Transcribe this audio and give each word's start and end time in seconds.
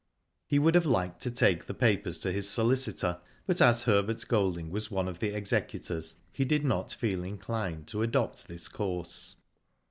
He 0.47 0.57
would 0.57 0.73
have 0.73 0.87
liked 0.87 1.21
to 1.21 1.29
take 1.29 1.67
the 1.67 1.75
papers 1.75 2.17
to 2.21 2.31
his 2.31 2.49
solicitor, 2.49 3.21
but 3.45 3.61
as 3.61 3.83
Herbert 3.83 4.27
Golding 4.27 4.71
was 4.71 4.89
one 4.89 5.07
of 5.07 5.19
the 5.19 5.29
executors, 5.35 6.15
he 6.33 6.43
did 6.43 6.65
not 6.65 6.91
feel 6.91 7.23
inclined 7.23 7.85
to 7.89 8.01
adopt 8.01 8.47
this 8.47 8.67
course. 8.67 9.35